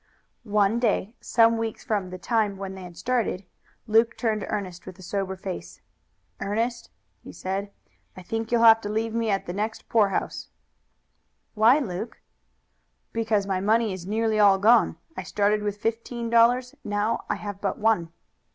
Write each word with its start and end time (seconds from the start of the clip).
One 0.55 0.79
day, 0.79 1.13
some 1.21 1.59
weeks 1.59 1.83
from 1.83 2.09
the 2.09 2.17
time 2.17 2.57
when 2.57 2.73
they 2.73 2.91
started, 2.93 3.45
Luke 3.85 4.17
turned 4.17 4.41
to 4.41 4.47
Ernest 4.47 4.87
with 4.87 4.97
a 4.97 5.03
sober 5.03 5.35
face. 5.35 5.79
"Ernest," 6.41 6.89
he 7.23 7.31
said, 7.31 7.71
"I 8.17 8.23
think 8.23 8.51
you'll 8.51 8.63
have 8.63 8.81
to 8.81 8.89
leave 8.89 9.13
me 9.13 9.29
at 9.29 9.45
the 9.45 9.53
next 9.53 9.89
poorhouse." 9.89 10.49
"Why, 11.53 11.77
Luke?" 11.77 12.19
"Because 13.13 13.45
my 13.45 13.59
money 13.59 13.93
is 13.93 14.07
nearly 14.07 14.39
all 14.39 14.57
gone. 14.57 14.97
I 15.15 15.21
started 15.21 15.61
with 15.61 15.77
fifteen 15.77 16.31
dollars. 16.31 16.73
Now 16.83 17.23
I 17.29 17.35
have 17.35 17.61
but 17.61 17.77
one." 17.77 18.11